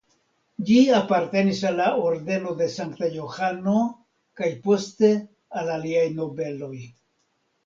Ĝi 0.67 0.77
apartenis 0.99 1.59
al 1.69 1.75
la 1.79 1.89
Ordeno 2.05 2.53
de 2.61 2.69
Sankta 2.77 3.11
Johano 3.17 3.75
kaj 4.41 4.49
poste 4.65 5.11
al 5.63 5.71
aliaj 5.77 6.09
nobeloj. 6.17 6.75